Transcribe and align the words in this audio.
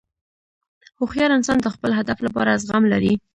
هوښیار 0.99 1.31
انسان 1.37 1.57
د 1.61 1.67
خپل 1.75 1.91
هدف 1.99 2.17
لپاره 2.25 2.59
زغم 2.63 2.83
لري. 2.93 3.13